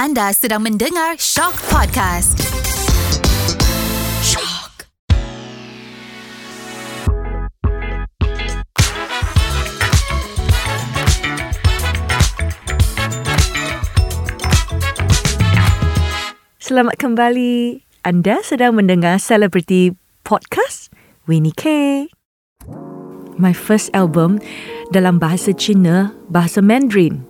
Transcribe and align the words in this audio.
Anda 0.00 0.32
sedang 0.32 0.64
mendengar 0.64 1.20
Shock 1.20 1.60
Podcast. 1.68 2.40
Shock. 4.24 4.88
Selamat 16.56 16.96
kembali. 16.96 17.84
Anda 18.00 18.40
sedang 18.40 18.80
mendengar 18.80 19.20
Celebrity 19.20 19.92
Podcast 20.24 20.88
Winnie 21.28 21.52
K. 21.52 22.08
My 23.36 23.52
first 23.52 23.92
album 23.92 24.40
dalam 24.96 25.20
bahasa 25.20 25.52
Cina, 25.52 26.16
bahasa 26.32 26.64
Mandarin. 26.64 27.28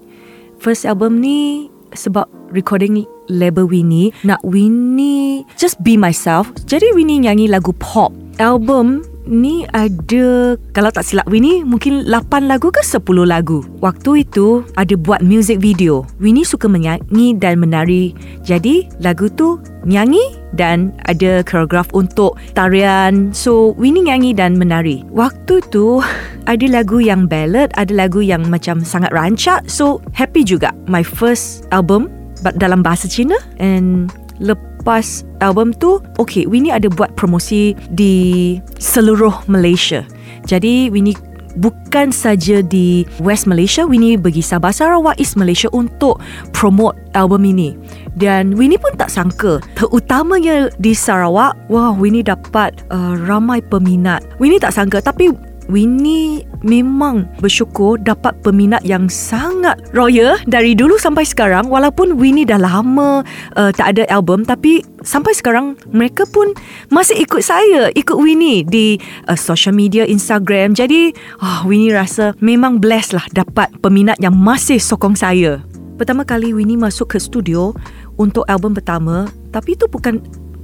First 0.62 0.86
album 0.86 1.18
ni 1.18 1.69
sebab 1.94 2.26
recording 2.50 3.06
label 3.30 3.66
Winnie 3.66 4.10
nak 4.26 4.42
Winnie 4.42 5.46
just 5.56 5.78
be 5.82 5.94
myself. 5.94 6.50
Jadi 6.66 6.90
Winnie 6.94 7.22
nyanyi 7.22 7.46
lagu 7.46 7.70
pop. 7.78 8.10
Album 8.40 9.04
ni 9.28 9.68
ada 9.76 10.56
kalau 10.74 10.90
tak 10.90 11.04
silap 11.04 11.28
Winnie 11.28 11.62
mungkin 11.62 12.08
8 12.08 12.50
lagu 12.50 12.72
ke 12.72 12.82
10 12.82 13.04
lagu. 13.28 13.62
Waktu 13.84 14.26
itu 14.26 14.66
ada 14.74 14.94
buat 14.98 15.22
music 15.22 15.62
video. 15.62 16.02
Winnie 16.18 16.46
suka 16.46 16.66
menyanyi 16.66 17.38
dan 17.38 17.62
menari. 17.62 18.16
Jadi 18.42 18.90
lagu 18.98 19.30
tu 19.30 19.62
nyanyi 19.86 20.20
dan 20.56 20.90
ada 21.06 21.46
koreograf 21.46 21.86
untuk 21.94 22.36
tarian. 22.58 23.30
So 23.30 23.76
Winnie 23.78 24.10
nyanyi 24.10 24.34
dan 24.34 24.58
menari. 24.58 25.06
Waktu 25.14 25.62
tu 25.70 26.02
ada 26.46 26.66
lagu 26.70 27.02
yang 27.02 27.28
ballad, 27.28 27.72
ada 27.76 27.92
lagu 27.92 28.24
yang 28.24 28.46
macam 28.48 28.80
sangat 28.80 29.12
rancak. 29.12 29.66
So 29.68 30.00
happy 30.12 30.44
juga. 30.46 30.72
My 30.88 31.04
first 31.04 31.68
album 31.74 32.08
dalam 32.56 32.80
bahasa 32.80 33.04
Cina 33.04 33.36
and 33.60 34.08
lepas 34.40 35.28
album 35.44 35.76
tu 35.76 36.00
okay 36.16 36.48
Winnie 36.48 36.72
ada 36.72 36.88
buat 36.88 37.12
promosi 37.14 37.76
di 37.92 38.56
seluruh 38.80 39.44
Malaysia 39.46 40.02
jadi 40.48 40.88
Winnie 40.88 41.16
bukan 41.58 42.14
saja 42.14 42.62
di 42.64 43.04
West 43.20 43.44
Malaysia 43.44 43.84
Winnie 43.84 44.16
pergi 44.16 44.40
Sabah 44.40 44.72
Sarawak 44.72 45.18
East 45.20 45.36
Malaysia 45.36 45.68
untuk 45.76 46.22
promote 46.56 46.96
album 47.12 47.44
ini 47.44 47.76
dan 48.16 48.56
Winnie 48.56 48.80
pun 48.80 48.96
tak 48.96 49.12
sangka 49.12 49.60
terutamanya 49.76 50.72
di 50.80 50.96
Sarawak 50.96 51.58
wah 51.68 51.92
Winnie 51.92 52.24
dapat 52.24 52.72
uh, 52.88 53.18
ramai 53.28 53.60
peminat 53.60 54.24
Winnie 54.40 54.62
tak 54.62 54.72
sangka 54.72 55.04
tapi 55.04 55.28
Winnie 55.70 56.42
memang 56.66 57.30
bersyukur 57.38 57.96
dapat 58.02 58.34
peminat 58.42 58.82
yang 58.82 59.06
sangat 59.06 59.78
royal 59.94 60.36
dari 60.50 60.74
dulu 60.74 60.98
sampai 60.98 61.22
sekarang. 61.22 61.70
Walaupun 61.70 62.18
Winnie 62.18 62.44
dah 62.44 62.58
lama 62.58 63.22
uh, 63.54 63.70
tak 63.70 63.96
ada 63.96 64.04
album 64.10 64.42
tapi 64.42 64.82
sampai 65.06 65.32
sekarang 65.32 65.78
mereka 65.94 66.26
pun 66.28 66.52
masih 66.90 67.22
ikut 67.22 67.40
saya 67.40 67.88
ikut 67.94 68.18
Winnie 68.18 68.66
di 68.66 68.98
uh, 69.30 69.38
social 69.38 69.72
media 69.72 70.02
Instagram. 70.04 70.74
Jadi 70.74 71.14
oh, 71.40 71.64
Winnie 71.64 71.94
rasa 71.94 72.34
memang 72.42 72.82
blessed 72.82 73.14
lah 73.14 73.26
dapat 73.30 73.70
peminat 73.78 74.18
yang 74.18 74.34
masih 74.34 74.82
sokong 74.82 75.14
saya. 75.14 75.62
Pertama 75.94 76.26
kali 76.26 76.50
Winnie 76.50 76.80
masuk 76.80 77.14
ke 77.14 77.18
studio 77.22 77.72
untuk 78.18 78.42
album 78.50 78.74
pertama 78.74 79.30
tapi 79.54 79.78
itu 79.78 79.86
bukan 79.86 80.18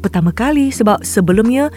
pertama 0.06 0.30
kali 0.30 0.70
sebab 0.70 1.02
sebelumnya 1.02 1.72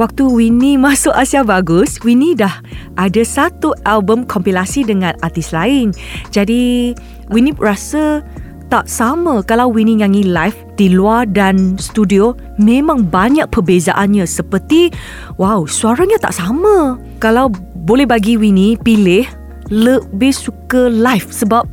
waktu 0.00 0.24
Winnie 0.24 0.80
masuk 0.80 1.12
Asia 1.12 1.44
Bagus, 1.44 2.00
Winnie 2.00 2.32
dah 2.32 2.64
ada 2.96 3.20
satu 3.20 3.76
album 3.84 4.24
kompilasi 4.24 4.88
dengan 4.88 5.12
artis 5.20 5.52
lain. 5.52 5.92
Jadi 6.32 6.96
Winnie 7.28 7.52
rasa 7.60 8.24
tak 8.72 8.88
sama 8.88 9.44
kalau 9.44 9.68
Winnie 9.68 10.00
nyanyi 10.00 10.24
live 10.24 10.56
di 10.80 10.88
luar 10.88 11.28
dan 11.28 11.76
studio 11.76 12.32
memang 12.56 13.04
banyak 13.12 13.44
perbezaannya 13.52 14.24
seperti 14.24 14.88
wow 15.36 15.68
suaranya 15.68 16.16
tak 16.16 16.32
sama. 16.32 16.96
Kalau 17.20 17.52
boleh 17.84 18.08
bagi 18.08 18.40
Winnie 18.40 18.80
pilih 18.80 19.28
lebih 19.68 20.32
suka 20.32 20.88
live 20.88 21.28
sebab 21.28 21.68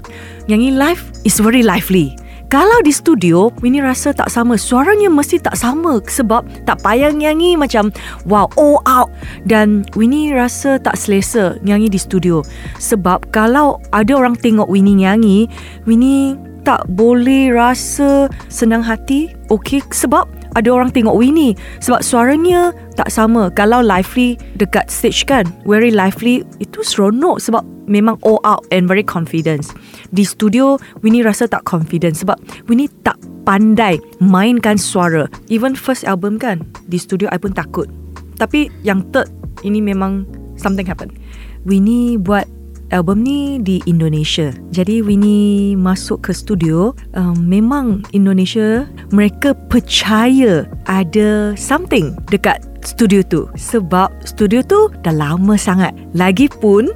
nyanyi 0.51 0.75
live 0.75 1.01
is 1.23 1.39
very 1.39 1.63
lively. 1.63 2.11
Kalau 2.47 2.79
di 2.79 2.95
studio, 2.95 3.51
Winnie 3.59 3.83
rasa 3.83 4.15
tak 4.15 4.31
sama. 4.31 4.55
Suaranya 4.55 5.11
mesti 5.11 5.35
tak 5.35 5.59
sama 5.59 5.99
sebab 6.07 6.47
tak 6.63 6.79
payah 6.79 7.11
nyanyi 7.11 7.59
macam 7.59 7.91
wow, 8.23 8.47
all 8.55 8.79
out. 8.87 9.11
Dan 9.43 9.83
Winnie 9.99 10.31
rasa 10.31 10.79
tak 10.79 10.95
selesa 10.95 11.59
nyanyi 11.59 11.91
di 11.91 11.99
studio. 11.99 12.39
Sebab 12.79 13.35
kalau 13.35 13.83
ada 13.91 14.15
orang 14.15 14.39
tengok 14.39 14.71
Winnie 14.71 14.95
nyanyi, 14.95 15.51
Winnie 15.83 16.39
tak 16.63 16.87
boleh 16.87 17.51
rasa 17.51 18.31
senang 18.47 18.79
hati. 18.79 19.35
Okay, 19.51 19.83
sebab 19.91 20.23
ada 20.55 20.71
orang 20.71 20.95
tengok 20.95 21.19
Winnie. 21.19 21.59
Sebab 21.83 21.99
suaranya 21.99 22.71
tak 22.95 23.11
sama. 23.11 23.51
Kalau 23.51 23.83
lively 23.83 24.39
dekat 24.55 24.87
stage 24.87 25.27
kan, 25.27 25.43
very 25.67 25.91
lively, 25.91 26.47
itu 26.63 26.79
seronok 26.79 27.43
sebab 27.43 27.63
memang 27.87 28.19
all 28.21 28.43
out 28.43 28.67
and 28.69 28.85
very 28.85 29.03
confident 29.03 29.71
di 30.11 30.27
studio 30.27 30.77
Winnie 31.01 31.23
rasa 31.25 31.47
tak 31.47 31.63
confident 31.65 32.19
sebab 32.19 32.37
Winnie 32.67 32.91
tak 33.01 33.17
pandai 33.47 33.97
mainkan 34.19 34.75
suara. 34.75 35.31
Even 35.47 35.71
first 35.73 36.03
album 36.03 36.35
kan 36.35 36.67
di 36.91 36.99
studio 36.99 37.31
I 37.31 37.39
pun 37.39 37.55
takut. 37.55 37.87
Tapi 38.37 38.67
yang 38.83 39.07
third 39.15 39.31
ini 39.63 39.79
memang 39.79 40.27
something 40.59 40.85
happen. 40.85 41.09
Winnie 41.63 42.19
buat 42.19 42.45
album 42.91 43.23
ni 43.23 43.59
di 43.59 43.83
Indonesia. 43.87 44.51
Jadi 44.71 45.03
Winnie 45.03 45.75
masuk 45.75 46.27
ke 46.27 46.31
studio, 46.31 46.95
um, 47.15 47.35
memang 47.35 48.03
Indonesia 48.15 48.87
mereka 49.11 49.51
percaya 49.67 50.67
ada 50.87 51.55
something 51.59 52.15
dekat 52.31 52.63
studio 52.83 53.23
tu. 53.27 53.41
Sebab 53.55 54.11
studio 54.23 54.63
tu 54.63 54.91
dah 55.03 55.15
lama 55.15 55.59
sangat. 55.59 55.91
Lagipun 56.15 56.91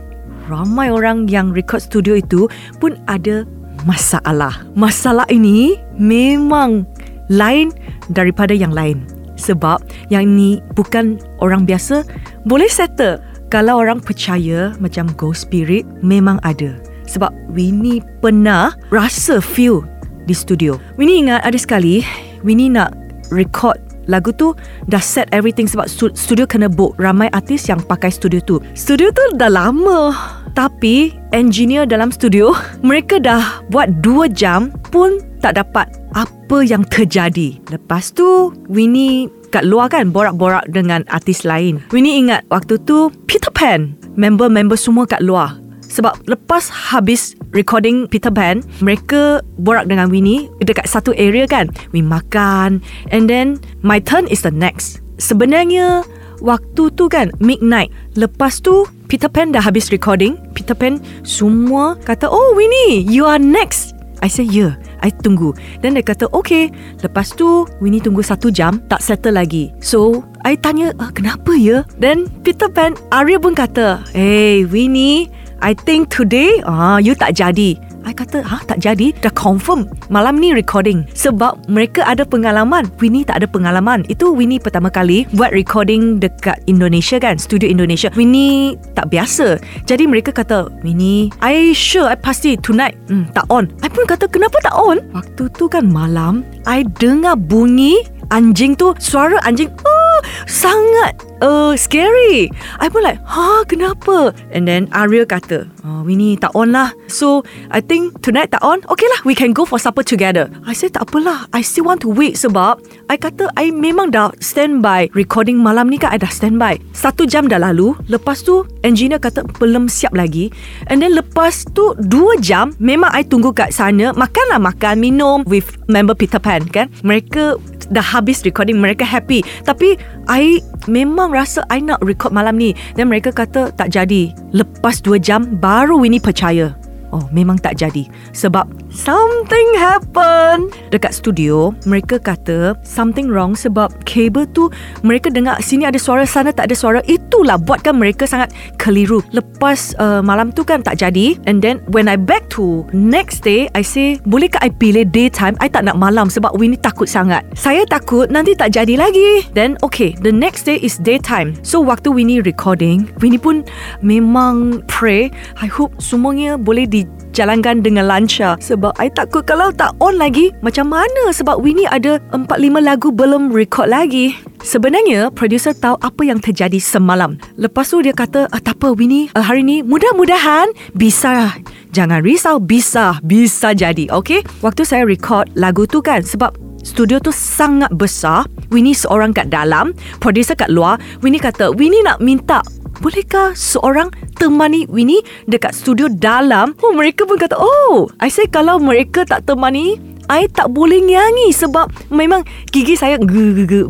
ramai 0.51 0.91
orang 0.91 1.31
yang 1.31 1.55
record 1.55 1.79
studio 1.79 2.19
itu 2.19 2.51
pun 2.83 2.99
ada 3.07 3.47
masalah. 3.87 4.67
Masalah 4.75 5.25
ini 5.31 5.79
memang 5.95 6.83
lain 7.31 7.71
daripada 8.11 8.51
yang 8.51 8.75
lain. 8.75 9.07
Sebab 9.39 9.81
yang 10.13 10.27
ini 10.27 10.61
bukan 10.77 11.17
orang 11.41 11.65
biasa 11.65 12.05
boleh 12.45 12.69
settle. 12.69 13.17
Kalau 13.51 13.83
orang 13.83 13.99
percaya 13.99 14.71
macam 14.79 15.11
ghost 15.15 15.47
spirit 15.49 15.83
memang 16.03 16.39
ada. 16.45 16.77
Sebab 17.09 17.31
Winnie 17.51 17.99
pernah 18.23 18.71
rasa 18.93 19.43
feel 19.43 19.83
di 20.23 20.35
studio. 20.35 20.79
Winnie 20.95 21.27
ingat 21.27 21.43
ada 21.43 21.57
sekali 21.59 22.05
Winnie 22.45 22.71
nak 22.71 22.95
record 23.33 23.75
lagu 24.09 24.33
tu 24.33 24.55
dah 24.89 25.01
set 25.03 25.29
everything 25.35 25.69
sebab 25.69 25.87
studio 25.91 26.45
kena 26.47 26.71
book 26.71 26.97
ramai 26.97 27.27
artis 27.35 27.67
yang 27.67 27.83
pakai 27.83 28.09
studio 28.09 28.39
tu. 28.41 28.57
Studio 28.73 29.11
tu 29.11 29.23
dah 29.35 29.51
lama 29.51 30.40
tapi 30.53 31.15
engineer 31.31 31.87
dalam 31.87 32.11
studio 32.11 32.51
mereka 32.87 33.17
dah 33.17 33.63
buat 33.71 34.03
2 34.03 34.31
jam 34.31 34.69
pun 34.91 35.19
tak 35.41 35.57
dapat 35.57 35.89
apa 36.13 36.57
yang 36.61 36.85
terjadi. 36.85 37.57
Lepas 37.71 38.13
tu 38.13 38.53
Winnie 38.69 39.31
kat 39.51 39.67
luar 39.67 39.91
kan 39.91 40.13
borak-borak 40.13 40.69
dengan 40.71 41.03
artis 41.11 41.43
lain. 41.43 41.83
Winnie 41.91 42.19
ingat 42.21 42.47
waktu 42.47 42.79
tu 42.87 43.11
Peter 43.27 43.51
Pan 43.51 43.95
member-member 44.15 44.75
semua 44.79 45.07
kat 45.07 45.23
luar. 45.23 45.59
Sebab 45.91 46.23
lepas 46.31 46.71
habis 46.71 47.35
recording 47.51 48.07
Peter 48.07 48.31
Pan, 48.31 48.63
mereka 48.79 49.43
borak 49.59 49.91
dengan 49.91 50.07
Winnie 50.07 50.47
dekat 50.63 50.87
satu 50.87 51.11
area 51.19 51.43
kan. 51.43 51.67
We 51.91 51.99
makan 51.99 52.79
and 53.11 53.27
then 53.27 53.59
my 53.83 53.99
turn 53.99 54.31
is 54.31 54.47
the 54.47 54.55
next. 54.55 55.03
Sebenarnya 55.19 56.07
waktu 56.39 56.95
tu 56.95 57.11
kan 57.11 57.35
midnight 57.43 57.91
lepas 58.15 58.63
tu 58.63 58.87
Peter 59.11 59.27
Pan 59.27 59.51
dah 59.51 59.59
habis 59.59 59.91
recording. 59.91 60.39
Peter 60.55 60.71
Pan 60.71 60.95
semua 61.27 61.99
kata 61.99 62.31
oh 62.31 62.55
Winnie 62.55 63.03
you 63.03 63.27
are 63.27 63.43
next. 63.43 63.91
I 64.23 64.31
say 64.31 64.47
yeah 64.47 64.79
I 65.03 65.11
tunggu. 65.11 65.51
Then 65.83 65.99
dia 65.99 66.05
kata 66.07 66.31
Okay. 66.31 66.71
Lepas 67.03 67.35
tu 67.35 67.67
Winnie 67.83 67.99
tunggu 67.99 68.23
satu 68.23 68.47
jam 68.47 68.79
Tak 68.87 69.03
settle 69.03 69.35
lagi. 69.35 69.75
So 69.83 70.23
I 70.47 70.55
tanya 70.55 70.95
ah, 71.03 71.11
Kenapa 71.11 71.51
ya? 71.59 71.83
Then 71.99 72.31
Peter 72.47 72.71
Pan 72.71 72.95
Arya 73.11 73.35
pun 73.35 73.51
kata 73.51 73.99
Hey 74.15 74.63
Winnie 74.63 75.27
I 75.59 75.75
think 75.75 76.07
today 76.07 76.63
ah 76.63 77.03
You 77.03 77.11
tak 77.11 77.35
jadi 77.35 77.90
I 78.05 78.13
kata, 78.13 78.41
ha 78.41 78.61
tak 78.65 78.81
jadi, 78.81 79.13
dah 79.21 79.33
confirm 79.33 79.87
malam 80.09 80.37
ni 80.41 80.51
recording. 80.51 81.05
Sebab 81.13 81.69
mereka 81.71 82.03
ada 82.05 82.27
pengalaman, 82.27 82.89
Winnie 82.97 83.25
tak 83.25 83.41
ada 83.43 83.47
pengalaman. 83.47 84.03
Itu 84.09 84.33
Winnie 84.33 84.59
pertama 84.61 84.89
kali 84.91 85.29
buat 85.33 85.53
recording 85.53 86.19
dekat 86.19 86.59
Indonesia 86.65 87.21
kan, 87.21 87.37
studio 87.37 87.69
Indonesia. 87.69 88.11
Winnie 88.17 88.75
tak 88.97 89.13
biasa. 89.13 89.61
Jadi 89.87 90.09
mereka 90.09 90.33
kata, 90.33 90.67
Winnie, 90.85 91.31
I 91.39 91.71
sure, 91.71 92.09
I 92.09 92.17
pasti 92.17 92.57
tonight, 92.59 92.97
hmm, 93.07 93.31
tak 93.31 93.47
on. 93.47 93.69
I 93.85 93.87
pun 93.87 94.05
kata, 94.05 94.27
kenapa 94.27 94.57
tak 94.65 94.75
on? 94.75 94.99
Waktu 95.15 95.49
tu 95.55 95.71
kan 95.71 95.87
malam, 95.87 96.43
I 96.65 96.83
dengar 96.99 97.37
bunyi 97.37 98.03
anjing 98.31 98.75
tu, 98.75 98.93
suara 98.97 99.39
anjing, 99.45 99.69
oh, 99.85 100.19
sangat 100.47 101.30
uh, 101.41 101.73
scary. 101.75 102.47
I 102.79 102.87
pun 102.87 103.03
like, 103.03 103.19
ha, 103.25 103.65
kenapa? 103.67 104.31
And 104.53 104.69
then 104.69 104.87
Ariel 104.93 105.25
kata, 105.25 105.67
oh, 105.83 106.05
Winnie 106.05 106.37
tak 106.37 106.53
on 106.55 106.71
lah. 106.71 106.93
So, 107.09 107.43
I 107.73 107.81
think 107.81 108.21
tonight 108.21 108.53
tak 108.53 108.63
on. 108.63 108.85
Okay 108.87 109.09
lah, 109.17 109.21
we 109.25 109.35
can 109.35 109.51
go 109.51 109.65
for 109.65 109.81
supper 109.81 110.05
together. 110.05 110.47
I 110.63 110.77
said, 110.77 110.95
tak 110.95 111.09
apalah. 111.09 111.49
I 111.51 111.65
still 111.65 111.89
want 111.89 111.99
to 112.05 112.09
wait 112.09 112.37
sebab 112.37 112.79
I 113.09 113.17
kata, 113.17 113.51
I 113.57 113.73
memang 113.73 114.13
dah 114.15 114.31
standby. 114.39 115.11
Recording 115.11 115.59
malam 115.59 115.89
ni 115.89 115.99
kan, 115.99 116.13
I 116.15 116.21
dah 116.21 116.31
standby. 116.31 116.79
Satu 116.95 117.27
jam 117.27 117.49
dah 117.49 117.59
lalu. 117.59 117.97
Lepas 118.07 118.45
tu, 118.45 118.63
engineer 118.85 119.19
kata, 119.19 119.43
belum 119.59 119.91
siap 119.91 120.15
lagi. 120.15 120.53
And 120.87 121.01
then 121.01 121.17
lepas 121.17 121.67
tu, 121.73 121.97
dua 121.97 122.37
jam, 122.39 122.77
memang 122.79 123.11
I 123.11 123.25
tunggu 123.25 123.51
kat 123.51 123.73
sana. 123.75 124.13
Makanlah 124.13 124.61
makan, 124.61 125.01
minum 125.01 125.43
with 125.49 125.75
member 125.89 126.13
Peter 126.13 126.39
Pan 126.39 126.63
kan. 126.69 126.87
Mereka 127.01 127.57
dah 127.91 128.01
habis 128.01 128.41
recording 128.47 128.79
mereka 128.79 129.03
happy 129.03 129.43
tapi 129.67 129.99
I 130.31 130.63
memang 130.89 131.29
rasa 131.29 131.61
I 131.69 131.83
nak 131.83 132.01
record 132.01 132.33
malam 132.33 132.57
ni. 132.57 132.73
Dan 132.97 133.11
mereka 133.11 133.29
kata 133.29 133.73
tak 133.75 133.93
jadi. 133.93 134.33
Lepas 134.55 135.01
2 135.05 135.21
jam 135.21 135.45
baru 135.61 136.01
Winnie 136.01 136.23
percaya 136.23 136.80
Oh 137.11 137.27
memang 137.31 137.59
tak 137.59 137.79
jadi. 137.79 138.07
Sebab 138.31 138.81
Something 138.91 139.67
happen. 139.79 140.67
Dekat 140.91 141.15
studio 141.15 141.71
Mereka 141.87 142.19
kata 142.19 142.75
Something 142.83 143.31
wrong 143.31 143.55
Sebab 143.55 144.03
kabel 144.03 144.43
tu 144.51 144.67
Mereka 145.07 145.31
dengar 145.31 145.63
Sini 145.63 145.87
ada 145.87 145.95
suara 145.95 146.27
Sana 146.27 146.51
tak 146.51 146.67
ada 146.67 146.75
suara. 146.75 146.99
Itulah 147.07 147.55
buatkan 147.55 147.95
mereka 147.95 148.27
sangat 148.27 148.51
Keliru. 148.75 149.23
Lepas 149.31 149.95
uh, 149.95 150.19
malam 150.19 150.51
tu 150.51 150.67
kan 150.67 150.83
tak 150.83 150.99
jadi. 150.99 151.39
And 151.47 151.63
then 151.63 151.79
When 151.87 152.11
I 152.11 152.19
back 152.19 152.51
to 152.59 152.83
Next 152.91 153.47
day 153.47 153.71
I 153.71 153.79
say 153.79 154.19
Bolehkah 154.27 154.59
I 154.59 154.75
pilih 154.75 155.07
daytime? 155.07 155.55
I 155.63 155.71
tak 155.71 155.87
nak 155.87 155.95
malam 155.95 156.27
Sebab 156.27 156.59
Winnie 156.59 156.79
takut 156.79 157.07
sangat. 157.07 157.47
Saya 157.55 157.87
takut 157.87 158.27
Nanti 158.27 158.59
tak 158.59 158.75
jadi 158.75 158.99
lagi. 158.99 159.47
Then 159.55 159.79
okay 159.87 160.19
The 160.19 160.35
next 160.35 160.67
day 160.67 160.83
is 160.83 160.99
daytime. 160.99 161.55
So 161.63 161.79
waktu 161.79 162.11
Winnie 162.11 162.43
recording 162.43 163.07
Winnie 163.23 163.39
pun 163.39 163.63
Memang 164.03 164.83
pray. 164.91 165.31
I 165.63 165.71
hope 165.71 165.95
semuanya 166.03 166.59
Boleh 166.59 166.83
di 166.83 167.00
jalankan 167.31 167.83
dengan 167.83 168.07
lancar. 168.07 168.59
Sebab 168.59 168.95
I 168.99 169.11
takut 169.11 169.47
kalau 169.47 169.71
tak 169.71 169.95
on 170.03 170.19
lagi 170.19 170.51
macam 170.63 170.91
mana 170.91 171.31
sebab 171.31 171.59
Winnie 171.59 171.87
ada 171.89 172.19
4-5 172.35 172.79
lagu 172.79 173.09
belum 173.11 173.51
record 173.51 173.89
lagi. 173.89 174.35
Sebenarnya 174.61 175.33
producer 175.33 175.73
tahu 175.73 175.97
apa 176.05 176.21
yang 176.21 176.37
terjadi 176.37 176.77
semalam. 176.77 177.41
Lepas 177.57 177.89
tu 177.89 178.05
dia 178.05 178.13
kata 178.13 178.45
ah, 178.53 178.61
Tak 178.61 178.77
apa 178.77 178.93
Winnie. 178.93 179.33
Uh, 179.33 179.41
Hari 179.41 179.65
ni 179.65 179.81
mudah-mudahan 179.81 180.69
Bisa. 180.93 181.57
Jangan 181.91 182.23
risau 182.23 182.61
Bisa 182.61 183.19
Bisa 183.25 183.75
jadi 183.75 184.07
Okay 184.07 184.45
Waktu 184.63 184.87
saya 184.87 185.03
record 185.03 185.51
lagu 185.59 185.83
tu 185.83 185.99
kan 185.99 186.23
Sebab 186.23 186.55
Studio 186.87 187.19
tu 187.19 187.35
sangat 187.35 187.91
besar 187.93 188.47
Winnie 188.71 188.95
seorang 188.95 189.35
kat 189.35 189.51
dalam 189.51 189.91
Producer 190.23 190.55
kat 190.55 190.71
luar. 190.71 191.01
Winnie 191.19 191.41
kata 191.41 191.73
Winnie 191.75 192.05
nak 192.05 192.23
minta 192.23 192.63
Bolehkah 193.01 193.57
seorang 193.57 194.13
temani 194.41 194.89
Winnie 194.89 195.21
dekat 195.45 195.77
studio 195.77 196.09
dalam? 196.09 196.73
Oh, 196.81 196.97
mereka 196.97 197.29
pun 197.29 197.37
kata, 197.37 197.53
oh, 197.61 198.09
I 198.17 198.33
say 198.33 198.49
kalau 198.49 198.81
mereka 198.81 199.21
tak 199.21 199.45
temani, 199.45 200.01
I 200.31 200.47
tak 200.47 200.71
boleh 200.71 201.03
nyanyi 201.03 201.51
sebab 201.51 201.91
memang 202.07 202.47
gigi 202.71 202.95
saya 202.95 203.19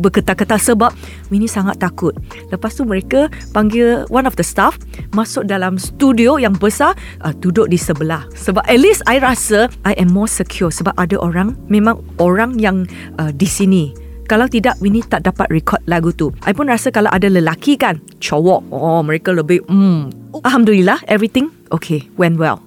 berketar-ketar 0.02 0.58
sebab 0.58 0.90
Winnie 1.30 1.46
sangat 1.46 1.78
takut. 1.78 2.10
Lepas 2.50 2.74
tu 2.74 2.82
mereka 2.82 3.30
panggil 3.54 4.02
one 4.10 4.26
of 4.26 4.34
the 4.34 4.42
staff 4.42 4.74
masuk 5.14 5.46
dalam 5.46 5.78
studio 5.78 6.42
yang 6.42 6.58
besar 6.58 6.98
uh, 7.22 7.30
duduk 7.30 7.70
di 7.70 7.78
sebelah. 7.78 8.26
Sebab 8.34 8.66
at 8.66 8.80
least 8.82 9.06
I 9.06 9.22
rasa 9.22 9.70
I 9.86 9.94
am 10.02 10.10
more 10.10 10.26
secure 10.26 10.74
sebab 10.74 10.98
ada 10.98 11.14
orang 11.22 11.54
memang 11.70 12.02
orang 12.18 12.58
yang 12.58 12.90
uh, 13.22 13.30
di 13.30 13.46
sini 13.46 14.01
kalau 14.32 14.48
tidak 14.48 14.80
Winnie 14.80 15.04
tak 15.04 15.28
dapat 15.28 15.52
record 15.52 15.84
lagu 15.84 16.08
tu. 16.08 16.32
I 16.48 16.56
pun 16.56 16.64
rasa 16.64 16.88
kalau 16.88 17.12
ada 17.12 17.28
lelaki 17.28 17.76
kan 17.76 18.00
Cowok. 18.16 18.72
Oh 18.72 19.04
mereka 19.04 19.28
lebih 19.28 19.60
hmm. 19.68 20.32
Alhamdulillah 20.40 21.04
Everything 21.04 21.52
Okay 21.68 22.08
Went 22.16 22.40
well. 22.40 22.64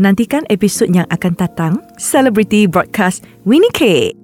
Nantikan 0.00 0.48
episod 0.48 0.88
yang 0.88 1.04
akan 1.12 1.36
datang 1.36 1.84
Celebrity 2.00 2.64
Broadcast 2.64 3.20
Winnie 3.44 3.68
K 3.76 4.16